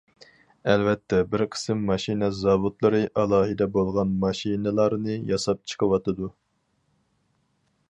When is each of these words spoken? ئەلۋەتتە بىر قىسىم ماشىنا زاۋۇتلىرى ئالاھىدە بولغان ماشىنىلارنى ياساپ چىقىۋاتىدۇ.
ئەلۋەتتە 0.71 1.17
بىر 1.33 1.43
قىسىم 1.55 1.83
ماشىنا 1.89 2.29
زاۋۇتلىرى 2.39 3.03
ئالاھىدە 3.23 3.69
بولغان 3.77 4.17
ماشىنىلارنى 4.25 5.21
ياساپ 5.35 5.63
چىقىۋاتىدۇ. 5.73 6.35